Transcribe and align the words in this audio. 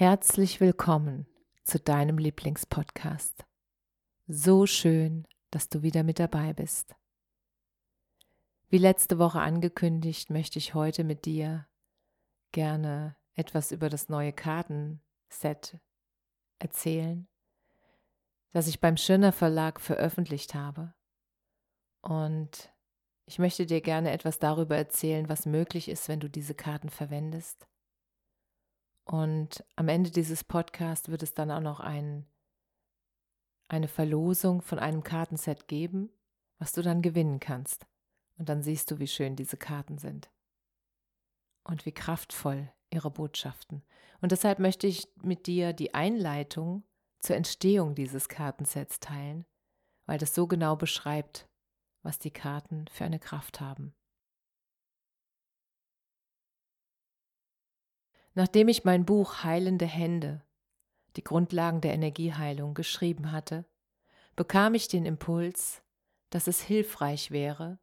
Herzlich 0.00 0.60
willkommen 0.60 1.26
zu 1.64 1.80
deinem 1.80 2.18
Lieblingspodcast. 2.18 3.44
So 4.28 4.64
schön, 4.64 5.26
dass 5.50 5.70
du 5.70 5.82
wieder 5.82 6.04
mit 6.04 6.20
dabei 6.20 6.52
bist. 6.52 6.94
Wie 8.68 8.78
letzte 8.78 9.18
Woche 9.18 9.40
angekündigt, 9.40 10.30
möchte 10.30 10.60
ich 10.60 10.72
heute 10.74 11.02
mit 11.02 11.24
dir 11.24 11.66
gerne 12.52 13.16
etwas 13.34 13.72
über 13.72 13.88
das 13.88 14.08
neue 14.08 14.32
Kartenset 14.32 15.80
erzählen, 16.60 17.26
das 18.52 18.68
ich 18.68 18.80
beim 18.80 18.96
Schöner 18.96 19.32
Verlag 19.32 19.80
veröffentlicht 19.80 20.54
habe. 20.54 20.94
Und 22.02 22.72
ich 23.26 23.40
möchte 23.40 23.66
dir 23.66 23.80
gerne 23.80 24.12
etwas 24.12 24.38
darüber 24.38 24.76
erzählen, 24.76 25.28
was 25.28 25.44
möglich 25.44 25.88
ist, 25.88 26.06
wenn 26.06 26.20
du 26.20 26.30
diese 26.30 26.54
Karten 26.54 26.88
verwendest 26.88 27.66
und 29.10 29.64
am 29.74 29.88
Ende 29.88 30.10
dieses 30.10 30.44
Podcasts 30.44 31.08
wird 31.08 31.22
es 31.22 31.32
dann 31.32 31.50
auch 31.50 31.62
noch 31.62 31.80
ein, 31.80 32.26
eine 33.66 33.88
Verlosung 33.88 34.60
von 34.60 34.78
einem 34.78 35.02
Kartenset 35.02 35.66
geben, 35.66 36.10
was 36.58 36.72
du 36.72 36.82
dann 36.82 37.00
gewinnen 37.00 37.40
kannst. 37.40 37.86
Und 38.36 38.50
dann 38.50 38.62
siehst 38.62 38.90
du, 38.90 38.98
wie 38.98 39.06
schön 39.06 39.34
diese 39.34 39.56
Karten 39.56 39.96
sind. 39.96 40.30
Und 41.64 41.86
wie 41.86 41.92
kraftvoll 41.92 42.70
ihre 42.90 43.10
Botschaften. 43.10 43.82
Und 44.20 44.32
deshalb 44.32 44.58
möchte 44.58 44.86
ich 44.86 45.08
mit 45.22 45.46
dir 45.46 45.72
die 45.72 45.94
Einleitung 45.94 46.84
zur 47.20 47.36
Entstehung 47.36 47.94
dieses 47.94 48.28
Kartensets 48.28 49.00
teilen, 49.00 49.46
weil 50.04 50.18
das 50.18 50.34
so 50.34 50.46
genau 50.46 50.76
beschreibt, 50.76 51.48
was 52.02 52.18
die 52.18 52.30
Karten 52.30 52.86
für 52.88 53.04
eine 53.04 53.18
Kraft 53.18 53.60
haben. 53.60 53.94
Nachdem 58.38 58.68
ich 58.68 58.84
mein 58.84 59.04
Buch 59.04 59.42
Heilende 59.42 59.84
Hände, 59.84 60.44
die 61.16 61.24
Grundlagen 61.24 61.80
der 61.80 61.92
Energieheilung, 61.92 62.72
geschrieben 62.72 63.32
hatte, 63.32 63.64
bekam 64.36 64.76
ich 64.76 64.86
den 64.86 65.06
Impuls, 65.06 65.82
dass 66.30 66.46
es 66.46 66.60
hilfreich 66.60 67.32
wäre, 67.32 67.80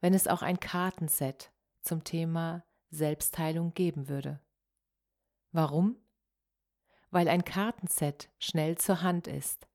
wenn 0.00 0.14
es 0.14 0.26
auch 0.26 0.40
ein 0.40 0.58
Kartenset 0.58 1.52
zum 1.82 2.02
Thema 2.02 2.64
Selbstheilung 2.88 3.74
geben 3.74 4.08
würde. 4.08 4.40
Warum? 5.52 5.98
Weil 7.10 7.28
ein 7.28 7.44
Kartenset 7.44 8.30
schnell 8.38 8.78
zur 8.78 9.02
Hand 9.02 9.26
ist 9.26 9.68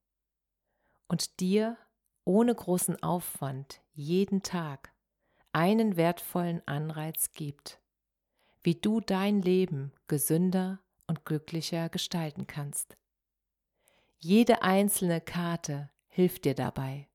und 1.08 1.40
dir 1.40 1.78
ohne 2.24 2.56
großen 2.56 3.04
Aufwand 3.04 3.80
jeden 3.94 4.42
Tag 4.42 4.92
einen 5.52 5.98
wertvollen 5.98 6.68
Anreiz 6.68 7.32
gibt 7.34 7.80
wie 8.66 8.74
du 8.74 9.00
dein 9.00 9.44
Leben 9.44 9.94
gesünder 10.08 10.80
und 11.06 11.24
glücklicher 11.24 11.88
gestalten 11.90 12.48
kannst. 12.48 12.98
Jede 14.18 14.64
einzelne 14.64 15.22
Karte 15.22 15.92
hilft 16.08 16.46
dir 16.46 16.56
dabei, 16.56 17.08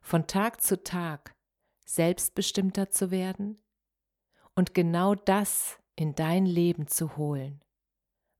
von 0.00 0.26
Tag 0.26 0.60
zu 0.60 0.82
Tag 0.82 1.36
selbstbestimmter 1.86 2.90
zu 2.90 3.12
werden 3.12 3.62
und 4.56 4.74
genau 4.74 5.14
das 5.14 5.78
in 5.94 6.16
dein 6.16 6.44
Leben 6.44 6.88
zu 6.88 7.16
holen, 7.16 7.62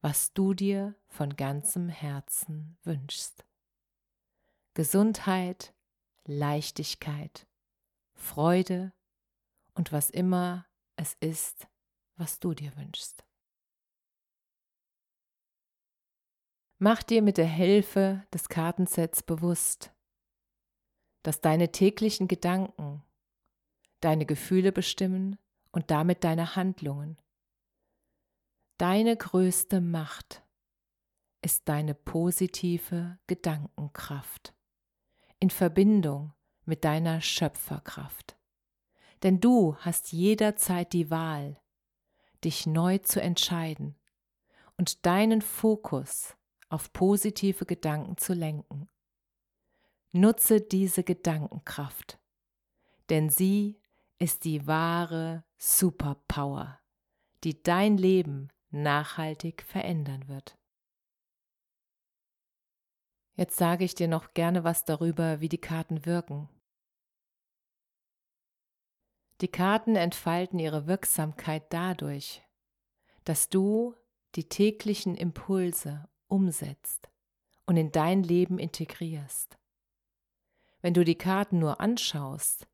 was 0.01 0.33
du 0.33 0.53
dir 0.53 0.97
von 1.07 1.37
ganzem 1.37 1.89
Herzen 1.89 2.79
wünschst. 2.83 3.45
Gesundheit, 4.75 5.73
Leichtigkeit, 6.27 7.47
Freude 8.13 8.93
und 9.75 9.93
was 9.93 10.11
immer 10.11 10.67
es 10.97 11.15
ist, 11.21 11.69
was 12.21 12.39
du 12.39 12.55
dir 12.55 12.77
wünschst. 12.77 13.25
Mach 16.79 17.03
dir 17.03 17.23
mit 17.23 17.37
der 17.37 17.49
Hilfe 17.49 18.25
des 18.33 18.49
Kartensets 18.49 19.23
bewusst, 19.23 19.93
dass 21.23 21.41
deine 21.41 21.73
täglichen 21.73 22.29
Gedanken 22.29 23.03
deine 24.01 24.25
Gefühle 24.25 24.73
bestimmen 24.73 25.39
und 25.73 25.91
damit 25.91 26.25
deine 26.25 26.57
Handlungen. 26.57 27.19
Deine 28.79 29.17
größte 29.17 29.81
Macht 29.81 30.43
ist 31.43 31.69
deine 31.69 31.95
positive 31.95 33.19
Gedankenkraft 33.27 34.55
in 35.39 35.51
Verbindung 35.51 36.33
mit 36.65 36.85
deiner 36.85 37.21
Schöpferkraft. 37.21 38.39
Denn 39.23 39.41
du 39.41 39.77
hast 39.77 40.13
jederzeit 40.13 40.95
die 40.95 41.11
Wahl, 41.11 41.60
dich 42.45 42.67
neu 42.67 42.99
zu 42.99 43.21
entscheiden 43.21 43.97
und 44.77 45.05
deinen 45.07 45.43
Fokus 45.43 46.37
auf 46.69 46.93
positive 46.93 47.67
Gedanken 47.67 48.17
zu 48.17 48.33
lenken. 48.33 48.89
Nutze 50.13 50.61
diese 50.61 51.05
Gedankenkraft, 51.05 52.19
denn 53.11 53.31
sie 53.31 53.81
ist 54.19 54.45
die 54.45 54.67
wahre 54.67 55.45
Superpower, 55.57 56.81
die 57.45 57.63
dein 57.63 57.97
Leben 57.97 58.49
nachhaltig 58.71 59.63
verändern 59.63 60.29
wird. 60.29 60.57
Jetzt 63.35 63.57
sage 63.57 63.85
ich 63.85 63.95
dir 63.95 64.09
noch 64.09 64.35
gerne 64.35 64.65
was 64.65 64.85
darüber, 64.85 65.41
wie 65.41 65.49
die 65.49 65.61
Karten 65.61 66.05
wirken. 66.05 66.49
Die 69.41 69.49
Karten 69.49 69.97
entfalten 69.97 70.59
ihre 70.59 70.87
Wirksamkeit 70.87 71.73
dadurch, 71.73 72.43
dass 73.25 73.49
du 73.49 73.95
die 74.35 74.49
täglichen 74.49 75.17
Impulse 75.17 76.09
umsetzt 76.29 77.09
und 77.67 77.77
in 77.77 77.91
dein 77.91 78.23
Leben 78.23 78.59
integrierst. 78.59 79.59
Wenn 80.83 80.95
du 80.95 81.05
die 81.05 81.17
Karten 81.17 81.59
nur 81.59 81.81
anschaust 81.81 82.69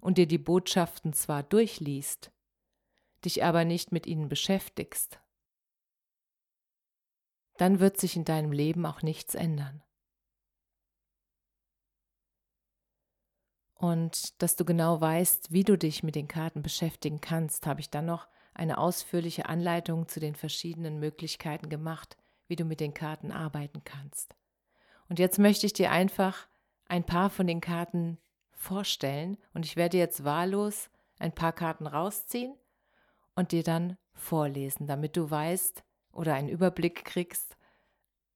und 0.00 0.18
dir 0.18 0.26
die 0.26 0.38
Botschaften 0.38 1.14
zwar 1.14 1.42
durchliest, 1.42 2.30
dich 3.24 3.42
aber 3.42 3.64
nicht 3.64 3.90
mit 3.90 4.06
ihnen 4.06 4.28
beschäftigst, 4.28 5.20
dann 7.56 7.80
wird 7.80 7.98
sich 7.98 8.16
in 8.16 8.24
deinem 8.24 8.52
Leben 8.52 8.84
auch 8.84 9.02
nichts 9.02 9.34
ändern. 9.34 9.82
Und 13.84 14.40
dass 14.40 14.56
du 14.56 14.64
genau 14.64 14.98
weißt, 14.98 15.52
wie 15.52 15.62
du 15.62 15.76
dich 15.76 16.02
mit 16.02 16.14
den 16.14 16.26
Karten 16.26 16.62
beschäftigen 16.62 17.20
kannst, 17.20 17.66
habe 17.66 17.80
ich 17.80 17.90
dann 17.90 18.06
noch 18.06 18.28
eine 18.54 18.78
ausführliche 18.78 19.44
Anleitung 19.44 20.08
zu 20.08 20.20
den 20.20 20.34
verschiedenen 20.34 21.00
Möglichkeiten 21.00 21.68
gemacht, 21.68 22.16
wie 22.48 22.56
du 22.56 22.64
mit 22.64 22.80
den 22.80 22.94
Karten 22.94 23.30
arbeiten 23.30 23.84
kannst. 23.84 24.34
Und 25.10 25.18
jetzt 25.18 25.38
möchte 25.38 25.66
ich 25.66 25.74
dir 25.74 25.90
einfach 25.90 26.48
ein 26.88 27.04
paar 27.04 27.28
von 27.28 27.46
den 27.46 27.60
Karten 27.60 28.16
vorstellen 28.52 29.36
und 29.52 29.66
ich 29.66 29.76
werde 29.76 29.98
jetzt 29.98 30.24
wahllos 30.24 30.88
ein 31.18 31.34
paar 31.34 31.52
Karten 31.52 31.86
rausziehen 31.86 32.54
und 33.34 33.52
dir 33.52 33.64
dann 33.64 33.98
vorlesen, 34.14 34.86
damit 34.86 35.14
du 35.14 35.30
weißt 35.30 35.84
oder 36.10 36.32
einen 36.32 36.48
Überblick 36.48 37.04
kriegst, 37.04 37.58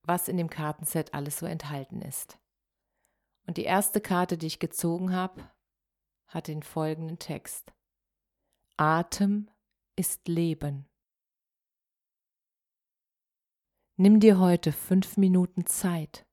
was 0.02 0.28
in 0.28 0.36
dem 0.36 0.50
Kartenset 0.50 1.14
alles 1.14 1.38
so 1.38 1.46
enthalten 1.46 2.02
ist. 2.02 2.38
Und 3.48 3.56
die 3.56 3.64
erste 3.64 4.02
Karte, 4.02 4.36
die 4.36 4.46
ich 4.46 4.58
gezogen 4.58 5.14
habe, 5.14 5.50
hat 6.26 6.48
den 6.48 6.62
folgenden 6.62 7.18
Text. 7.18 7.72
Atem 8.76 9.50
ist 9.96 10.28
Leben. 10.28 10.86
Nimm 13.96 14.20
dir 14.20 14.38
heute 14.38 14.70
fünf 14.70 15.16
Minuten 15.16 15.64
Zeit 15.64 16.26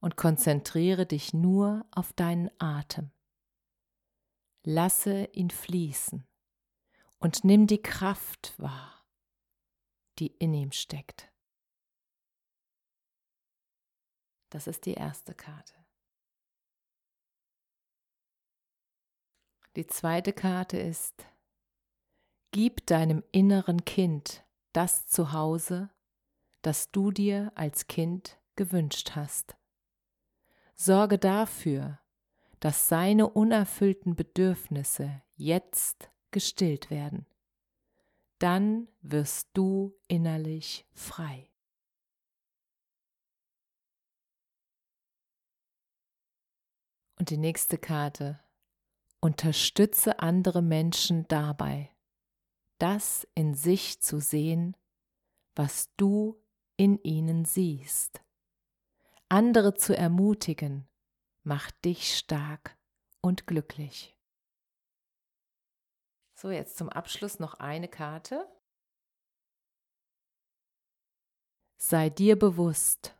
und 0.00 0.16
konzentriere 0.16 1.04
dich 1.04 1.34
nur 1.34 1.84
auf 1.90 2.14
deinen 2.14 2.50
Atem. 2.58 3.10
Lasse 4.62 5.26
ihn 5.34 5.50
fließen 5.50 6.26
und 7.18 7.44
nimm 7.44 7.66
die 7.66 7.82
Kraft 7.82 8.54
wahr, 8.56 9.06
die 10.18 10.28
in 10.28 10.54
ihm 10.54 10.72
steckt. 10.72 11.30
Das 14.48 14.66
ist 14.66 14.86
die 14.86 14.94
erste 14.94 15.34
Karte. 15.34 15.83
Die 19.76 19.86
zweite 19.88 20.32
Karte 20.32 20.78
ist, 20.78 21.26
gib 22.52 22.86
deinem 22.86 23.24
inneren 23.32 23.84
Kind 23.84 24.44
das 24.72 25.08
Zuhause, 25.08 25.90
das 26.62 26.92
du 26.92 27.10
dir 27.10 27.50
als 27.56 27.88
Kind 27.88 28.38
gewünscht 28.54 29.12
hast. 29.16 29.56
Sorge 30.76 31.18
dafür, 31.18 31.98
dass 32.60 32.88
seine 32.88 33.28
unerfüllten 33.28 34.14
Bedürfnisse 34.14 35.22
jetzt 35.34 36.10
gestillt 36.30 36.90
werden. 36.90 37.26
Dann 38.38 38.88
wirst 39.02 39.50
du 39.54 39.96
innerlich 40.06 40.86
frei. 40.92 41.50
Und 47.16 47.30
die 47.30 47.36
nächste 47.38 47.78
Karte. 47.78 48.43
Unterstütze 49.24 50.18
andere 50.18 50.60
Menschen 50.60 51.26
dabei, 51.28 51.90
das 52.76 53.26
in 53.34 53.54
sich 53.54 54.02
zu 54.02 54.20
sehen, 54.20 54.76
was 55.54 55.94
du 55.96 56.38
in 56.76 57.02
ihnen 57.04 57.46
siehst. 57.46 58.22
Andere 59.30 59.72
zu 59.72 59.96
ermutigen, 59.96 60.86
macht 61.42 61.86
dich 61.86 62.18
stark 62.18 62.76
und 63.22 63.46
glücklich. 63.46 64.14
So, 66.34 66.50
jetzt 66.50 66.76
zum 66.76 66.90
Abschluss 66.90 67.38
noch 67.38 67.54
eine 67.54 67.88
Karte. 67.88 68.46
Sei 71.78 72.10
dir 72.10 72.38
bewusst, 72.38 73.16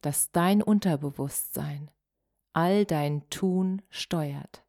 dass 0.00 0.32
dein 0.32 0.60
Unterbewusstsein 0.60 1.92
all 2.52 2.84
dein 2.84 3.30
Tun 3.30 3.82
steuert. 3.90 4.65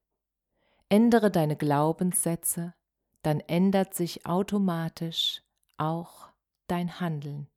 Ändere 0.89 1.29
deine 1.29 1.57
Glaubenssätze, 1.57 2.73
dann 3.21 3.41
ändert 3.41 3.93
sich 3.93 4.25
automatisch 4.25 5.43
auch 5.77 6.29
dein 6.67 6.99
Handeln. 7.01 7.49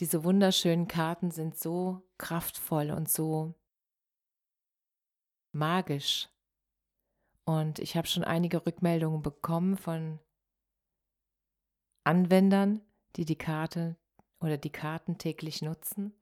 Diese 0.00 0.24
wunderschönen 0.24 0.88
Karten 0.88 1.30
sind 1.30 1.56
so 1.56 2.02
kraftvoll 2.18 2.90
und 2.90 3.08
so 3.08 3.54
magisch. 5.52 6.28
Und 7.44 7.78
ich 7.78 7.96
habe 7.96 8.08
schon 8.08 8.24
einige 8.24 8.66
Rückmeldungen 8.66 9.22
bekommen 9.22 9.76
von 9.76 10.18
Anwendern, 12.04 12.80
die 13.14 13.24
die 13.24 13.38
Karte 13.38 13.96
oder 14.40 14.58
die 14.58 14.70
Karten 14.70 15.18
täglich 15.18 15.62
nutzen 15.62 16.12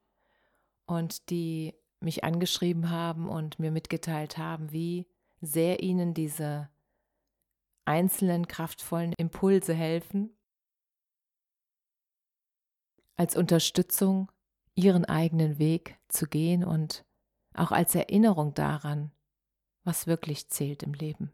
und 0.85 1.31
die 1.31 1.73
mich 2.01 2.23
angeschrieben 2.23 2.89
haben 2.89 3.29
und 3.29 3.59
mir 3.59 3.71
mitgeteilt 3.71 4.37
haben, 4.37 4.71
wie 4.71 5.07
sehr 5.41 5.81
ihnen 5.81 6.13
diese 6.13 6.69
einzelnen 7.85 8.47
kraftvollen 8.47 9.13
Impulse 9.13 9.73
helfen, 9.73 10.35
als 13.15 13.35
Unterstützung 13.35 14.31
ihren 14.75 15.05
eigenen 15.05 15.59
Weg 15.59 15.99
zu 16.07 16.27
gehen 16.27 16.63
und 16.63 17.05
auch 17.53 17.71
als 17.71 17.93
Erinnerung 17.95 18.53
daran, 18.53 19.11
was 19.83 20.07
wirklich 20.07 20.49
zählt 20.49 20.83
im 20.83 20.93
Leben. 20.93 21.31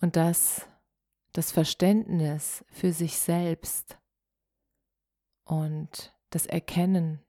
Und 0.00 0.16
dass 0.16 0.68
das 1.32 1.50
Verständnis 1.50 2.64
für 2.68 2.92
sich 2.92 3.18
selbst 3.18 3.98
und 5.44 6.13
das 6.34 6.46
Erkennen, 6.46 7.22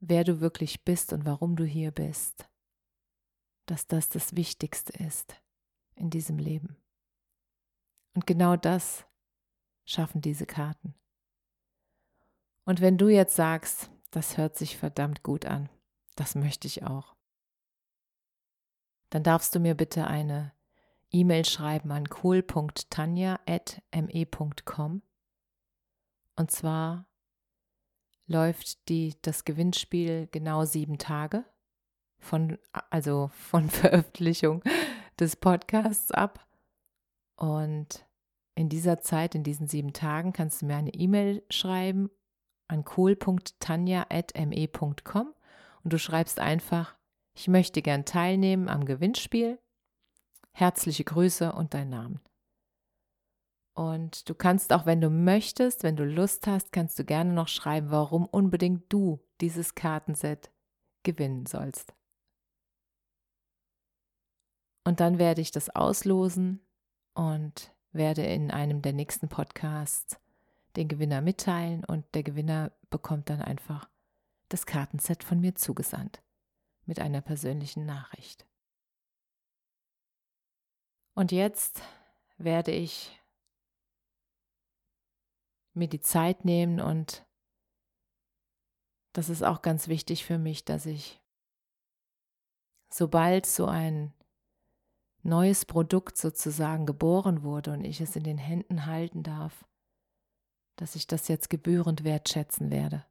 wer 0.00 0.24
du 0.24 0.40
wirklich 0.40 0.82
bist 0.82 1.12
und 1.12 1.24
warum 1.24 1.54
du 1.54 1.64
hier 1.64 1.92
bist, 1.92 2.50
dass 3.66 3.86
das 3.86 4.08
das 4.08 4.34
Wichtigste 4.34 4.92
ist 4.94 5.40
in 5.94 6.10
diesem 6.10 6.38
Leben. 6.38 6.76
Und 8.14 8.26
genau 8.26 8.56
das 8.56 9.06
schaffen 9.84 10.20
diese 10.20 10.46
Karten. 10.46 10.96
Und 12.64 12.80
wenn 12.80 12.98
du 12.98 13.08
jetzt 13.08 13.36
sagst, 13.36 13.88
das 14.10 14.36
hört 14.36 14.56
sich 14.56 14.76
verdammt 14.76 15.22
gut 15.22 15.46
an, 15.46 15.68
das 16.16 16.34
möchte 16.34 16.66
ich 16.66 16.82
auch, 16.82 17.14
dann 19.10 19.22
darfst 19.22 19.54
du 19.54 19.60
mir 19.60 19.76
bitte 19.76 20.08
eine 20.08 20.52
E-Mail 21.12 21.44
schreiben 21.44 21.92
an 21.92 22.08
cool.tanja.me.com. 22.24 25.02
Und 26.34 26.50
zwar 26.50 27.06
läuft 28.26 28.88
die, 28.88 29.14
das 29.22 29.44
Gewinnspiel 29.44 30.28
genau 30.30 30.64
sieben 30.64 30.98
Tage 30.98 31.44
von, 32.18 32.58
also 32.90 33.30
von 33.34 33.68
Veröffentlichung 33.70 34.62
des 35.18 35.36
Podcasts 35.36 36.10
ab. 36.10 36.46
Und 37.36 38.06
in 38.54 38.68
dieser 38.68 39.00
Zeit, 39.00 39.34
in 39.34 39.44
diesen 39.44 39.66
sieben 39.66 39.92
Tagen, 39.92 40.32
kannst 40.32 40.62
du 40.62 40.66
mir 40.66 40.76
eine 40.76 40.94
E-Mail 40.94 41.44
schreiben 41.50 42.10
an 42.68 42.84
kohl.tanja.me.com 42.84 45.34
und 45.84 45.92
du 45.92 45.98
schreibst 45.98 46.38
einfach, 46.38 46.94
ich 47.34 47.48
möchte 47.48 47.82
gern 47.82 48.04
teilnehmen 48.04 48.68
am 48.68 48.84
Gewinnspiel. 48.84 49.58
Herzliche 50.52 51.02
Grüße 51.04 51.52
und 51.52 51.74
deinen 51.74 51.90
Namen. 51.90 52.20
Und 53.74 54.28
du 54.28 54.34
kannst 54.34 54.72
auch, 54.72 54.84
wenn 54.84 55.00
du 55.00 55.08
möchtest, 55.08 55.82
wenn 55.82 55.96
du 55.96 56.04
Lust 56.04 56.46
hast, 56.46 56.72
kannst 56.72 56.98
du 56.98 57.04
gerne 57.04 57.32
noch 57.32 57.48
schreiben, 57.48 57.90
warum 57.90 58.26
unbedingt 58.26 58.92
du 58.92 59.20
dieses 59.40 59.74
Kartenset 59.74 60.50
gewinnen 61.02 61.46
sollst. 61.46 61.94
Und 64.84 65.00
dann 65.00 65.18
werde 65.18 65.40
ich 65.40 65.50
das 65.52 65.70
auslosen 65.70 66.60
und 67.14 67.72
werde 67.92 68.24
in 68.24 68.50
einem 68.50 68.82
der 68.82 68.92
nächsten 68.92 69.28
Podcasts 69.28 70.18
den 70.76 70.88
Gewinner 70.88 71.20
mitteilen 71.20 71.84
und 71.84 72.04
der 72.14 72.22
Gewinner 72.22 72.72
bekommt 72.90 73.30
dann 73.30 73.42
einfach 73.42 73.88
das 74.48 74.66
Kartenset 74.66 75.24
von 75.24 75.40
mir 75.40 75.54
zugesandt 75.54 76.22
mit 76.84 76.98
einer 76.98 77.20
persönlichen 77.20 77.86
Nachricht. 77.86 78.46
Und 81.14 81.30
jetzt 81.30 81.82
werde 82.38 82.72
ich 82.72 83.21
mir 85.74 85.88
die 85.88 86.00
Zeit 86.00 86.44
nehmen 86.44 86.80
und 86.80 87.26
das 89.12 89.28
ist 89.28 89.42
auch 89.42 89.62
ganz 89.62 89.88
wichtig 89.88 90.24
für 90.24 90.38
mich, 90.38 90.64
dass 90.64 90.86
ich 90.86 91.20
sobald 92.90 93.46
so 93.46 93.66
ein 93.66 94.12
neues 95.22 95.64
Produkt 95.64 96.16
sozusagen 96.16 96.86
geboren 96.86 97.42
wurde 97.42 97.72
und 97.72 97.84
ich 97.84 98.00
es 98.00 98.16
in 98.16 98.24
den 98.24 98.38
Händen 98.38 98.86
halten 98.86 99.22
darf, 99.22 99.64
dass 100.76 100.96
ich 100.96 101.06
das 101.06 101.28
jetzt 101.28 101.50
gebührend 101.50 102.04
wertschätzen 102.04 102.70
werde. 102.70 103.04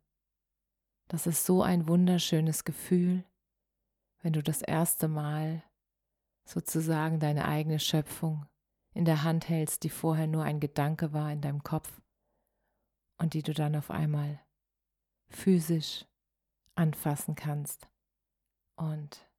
Das 1.08 1.28
ist 1.28 1.46
so 1.46 1.62
ein 1.62 1.88
wunderschönes 1.88 2.64
Gefühl, 2.64 3.24
wenn 4.22 4.34
du 4.34 4.44
das 4.44 4.62
erste 4.62 5.08
Mal 5.08 5.64
sozusagen 6.46 7.20
deine 7.20 7.46
eigene 7.46 7.80
Schöpfung 7.80 8.46
in 8.94 9.06
der 9.06 9.24
Hand 9.24 9.50
hältst, 9.50 9.84
die 9.84 9.90
vorher 9.90 10.28
nur 10.28 10.44
ein 10.44 10.60
Gedanke 10.60 11.14
war 11.14 11.32
in 11.32 11.42
deinem 11.42 11.64
Kopf 11.64 12.02
und 13.22 13.36
die 13.36 13.44
du 13.44 13.54
dann 13.54 13.76
auf 13.76 13.92
einmal 13.92 14.40
physisch 15.30 16.06
anfassen 16.74 17.36
kannst. 17.36 17.88
Und 18.76 19.30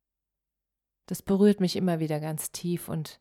das 1.07 1.21
berührt 1.21 1.59
mich 1.59 1.75
immer 1.75 1.99
wieder 1.99 2.21
ganz 2.21 2.53
tief 2.53 2.89
und 2.89 3.21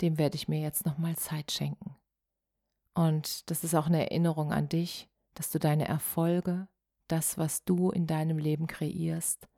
dem 0.00 0.18
werde 0.18 0.36
ich 0.36 0.46
mir 0.46 0.60
jetzt 0.60 0.86
nochmal 0.86 1.16
Zeit 1.16 1.50
schenken. 1.50 1.96
Und 2.94 3.50
das 3.50 3.64
ist 3.64 3.74
auch 3.74 3.86
eine 3.86 4.08
Erinnerung 4.08 4.52
an 4.52 4.68
dich, 4.68 5.08
dass 5.34 5.50
du 5.50 5.58
deine 5.58 5.88
Erfolge, 5.88 6.68
das, 7.08 7.36
was 7.36 7.64
du 7.64 7.90
in 7.90 8.06
deinem 8.06 8.38
Leben 8.38 8.68
kreierst, 8.68 9.48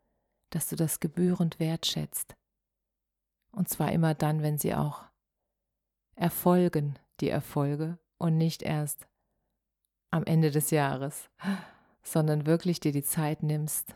dass 0.50 0.70
du 0.70 0.76
das 0.76 1.00
gebührend 1.00 1.60
wertschätzt. 1.60 2.34
Und 3.52 3.68
zwar 3.68 3.92
immer 3.92 4.14
dann, 4.14 4.42
wenn 4.42 4.56
sie 4.56 4.74
auch 4.74 5.04
erfolgen, 6.14 6.98
die 7.20 7.28
Erfolge, 7.28 7.98
und 8.18 8.36
nicht 8.36 8.62
erst 8.62 9.07
am 10.10 10.24
Ende 10.24 10.50
des 10.50 10.70
Jahres, 10.70 11.28
sondern 12.02 12.46
wirklich 12.46 12.80
dir 12.80 12.92
die 12.92 13.02
Zeit 13.02 13.42
nimmst, 13.42 13.94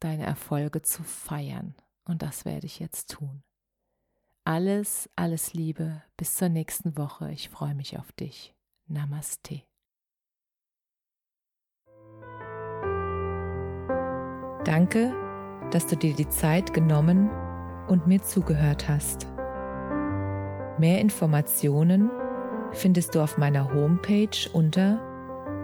deine 0.00 0.24
Erfolge 0.24 0.82
zu 0.82 1.02
feiern. 1.02 1.74
Und 2.04 2.22
das 2.22 2.44
werde 2.44 2.66
ich 2.66 2.78
jetzt 2.78 3.10
tun. 3.10 3.42
Alles, 4.44 5.10
alles 5.14 5.52
Liebe, 5.52 6.02
bis 6.16 6.36
zur 6.36 6.48
nächsten 6.48 6.96
Woche. 6.96 7.30
Ich 7.32 7.50
freue 7.50 7.74
mich 7.74 7.98
auf 7.98 8.12
dich. 8.12 8.54
Namaste. 8.86 9.62
Danke, 14.64 15.14
dass 15.70 15.86
du 15.86 15.96
dir 15.96 16.14
die 16.14 16.28
Zeit 16.28 16.72
genommen 16.72 17.30
und 17.88 18.06
mir 18.06 18.22
zugehört 18.22 18.88
hast. 18.88 19.26
Mehr 20.78 21.00
Informationen 21.00 22.10
findest 22.72 23.14
du 23.14 23.20
auf 23.20 23.36
meiner 23.36 23.72
Homepage 23.72 24.48
unter 24.52 25.07